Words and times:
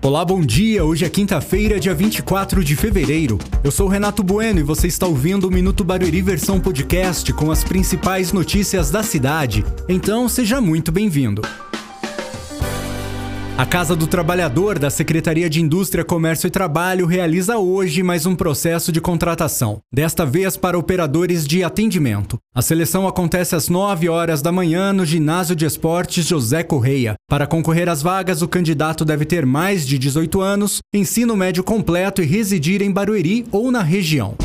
Olá, 0.00 0.24
bom 0.24 0.40
dia. 0.40 0.84
Hoje 0.84 1.04
é 1.04 1.08
quinta-feira, 1.08 1.80
dia 1.80 1.92
24 1.92 2.62
de 2.62 2.76
fevereiro. 2.76 3.36
Eu 3.64 3.72
sou 3.72 3.88
Renato 3.88 4.22
Bueno 4.22 4.60
e 4.60 4.62
você 4.62 4.86
está 4.86 5.06
ouvindo 5.06 5.48
o 5.48 5.50
Minuto 5.50 5.82
Barueri 5.82 6.22
versão 6.22 6.60
podcast 6.60 7.32
com 7.32 7.50
as 7.50 7.64
principais 7.64 8.32
notícias 8.32 8.92
da 8.92 9.02
cidade. 9.02 9.64
Então, 9.88 10.28
seja 10.28 10.60
muito 10.60 10.92
bem-vindo. 10.92 11.42
A 13.58 13.66
Casa 13.66 13.96
do 13.96 14.06
Trabalhador 14.06 14.78
da 14.78 14.88
Secretaria 14.88 15.50
de 15.50 15.60
Indústria, 15.60 16.04
Comércio 16.04 16.46
e 16.46 16.50
Trabalho 16.50 17.06
realiza 17.06 17.58
hoje 17.58 18.04
mais 18.04 18.24
um 18.24 18.36
processo 18.36 18.92
de 18.92 19.00
contratação, 19.00 19.80
desta 19.92 20.24
vez 20.24 20.56
para 20.56 20.78
operadores 20.78 21.44
de 21.44 21.64
atendimento. 21.64 22.38
A 22.54 22.62
seleção 22.62 23.08
acontece 23.08 23.56
às 23.56 23.68
9 23.68 24.08
horas 24.08 24.40
da 24.40 24.52
manhã 24.52 24.92
no 24.92 25.04
Ginásio 25.04 25.56
de 25.56 25.64
Esportes 25.64 26.24
José 26.24 26.62
Correia. 26.62 27.16
Para 27.28 27.48
concorrer 27.48 27.88
às 27.88 28.00
vagas, 28.00 28.42
o 28.42 28.48
candidato 28.48 29.04
deve 29.04 29.24
ter 29.24 29.44
mais 29.44 29.84
de 29.84 29.98
18 29.98 30.40
anos, 30.40 30.78
ensino 30.94 31.34
médio 31.34 31.64
completo 31.64 32.22
e 32.22 32.26
residir 32.26 32.80
em 32.80 32.92
Barueri 32.92 33.44
ou 33.50 33.72
na 33.72 33.82
região. 33.82 34.36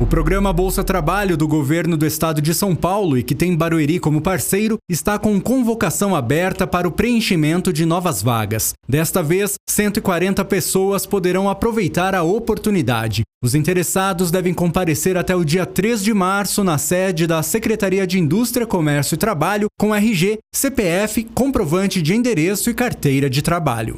O 0.00 0.06
programa 0.06 0.50
Bolsa 0.50 0.82
Trabalho 0.82 1.36
do 1.36 1.46
governo 1.46 1.94
do 1.94 2.06
estado 2.06 2.40
de 2.40 2.54
São 2.54 2.74
Paulo 2.74 3.18
e 3.18 3.22
que 3.22 3.34
tem 3.34 3.54
Barueri 3.54 4.00
como 4.00 4.22
parceiro 4.22 4.78
está 4.88 5.18
com 5.18 5.38
convocação 5.38 6.16
aberta 6.16 6.66
para 6.66 6.88
o 6.88 6.90
preenchimento 6.90 7.70
de 7.70 7.84
novas 7.84 8.22
vagas. 8.22 8.72
Desta 8.88 9.22
vez, 9.22 9.56
140 9.68 10.42
pessoas 10.46 11.04
poderão 11.04 11.50
aproveitar 11.50 12.14
a 12.14 12.22
oportunidade. 12.22 13.24
Os 13.44 13.54
interessados 13.54 14.30
devem 14.30 14.54
comparecer 14.54 15.18
até 15.18 15.36
o 15.36 15.44
dia 15.44 15.66
3 15.66 16.02
de 16.02 16.14
março 16.14 16.64
na 16.64 16.78
sede 16.78 17.26
da 17.26 17.42
Secretaria 17.42 18.06
de 18.06 18.18
Indústria, 18.18 18.66
Comércio 18.66 19.16
e 19.16 19.18
Trabalho 19.18 19.68
com 19.78 19.94
RG, 19.94 20.38
CPF, 20.50 21.24
comprovante 21.34 22.00
de 22.00 22.14
endereço 22.14 22.70
e 22.70 22.74
carteira 22.74 23.28
de 23.28 23.42
trabalho. 23.42 23.96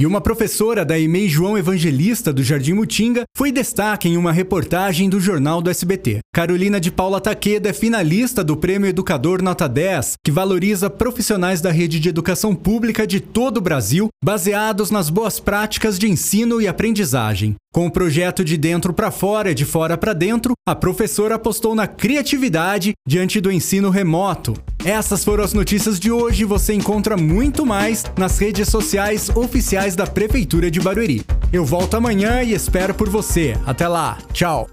E 0.00 0.06
uma 0.06 0.18
professora 0.18 0.82
da 0.82 0.98
EMEI 0.98 1.28
João 1.28 1.58
Evangelista 1.58 2.32
do 2.32 2.42
Jardim 2.42 2.72
Mutinga 2.72 3.24
foi 3.36 3.52
destaque 3.52 4.08
em 4.08 4.16
uma 4.16 4.32
reportagem 4.32 5.10
do 5.10 5.20
Jornal 5.20 5.60
do 5.60 5.68
SBT. 5.68 6.20
Carolina 6.32 6.80
de 6.80 6.90
Paula 6.90 7.20
Taqueda 7.20 7.68
é 7.68 7.72
finalista 7.74 8.42
do 8.42 8.56
Prêmio 8.56 8.88
Educador 8.88 9.42
Nota 9.42 9.68
10, 9.68 10.14
que 10.24 10.32
valoriza 10.32 10.88
profissionais 10.88 11.60
da 11.60 11.70
rede 11.70 12.00
de 12.00 12.08
educação 12.08 12.54
pública 12.54 13.06
de 13.06 13.20
todo 13.20 13.58
o 13.58 13.60
Brasil, 13.60 14.08
baseados 14.24 14.90
nas 14.90 15.10
boas 15.10 15.38
práticas 15.38 15.98
de 15.98 16.08
ensino 16.08 16.62
e 16.62 16.66
aprendizagem. 16.66 17.54
Com 17.70 17.86
o 17.86 17.90
projeto 17.90 18.42
de 18.42 18.56
dentro 18.56 18.94
para 18.94 19.10
fora 19.10 19.50
e 19.50 19.54
de 19.54 19.66
fora 19.66 19.98
para 19.98 20.14
dentro, 20.14 20.54
a 20.66 20.74
professora 20.74 21.34
apostou 21.34 21.74
na 21.74 21.86
criatividade 21.86 22.94
diante 23.06 23.38
do 23.38 23.52
ensino 23.52 23.90
remoto. 23.90 24.54
Essas 24.84 25.24
foram 25.24 25.44
as 25.44 25.52
notícias 25.52 26.00
de 26.00 26.10
hoje. 26.10 26.44
Você 26.44 26.72
encontra 26.72 27.16
muito 27.16 27.66
mais 27.66 28.04
nas 28.16 28.38
redes 28.38 28.68
sociais 28.68 29.28
oficiais 29.28 29.94
da 29.94 30.06
Prefeitura 30.06 30.70
de 30.70 30.80
Barueri. 30.80 31.22
Eu 31.52 31.64
volto 31.64 31.96
amanhã 31.96 32.42
e 32.42 32.52
espero 32.52 32.94
por 32.94 33.08
você. 33.08 33.56
Até 33.66 33.86
lá. 33.86 34.18
Tchau. 34.32 34.68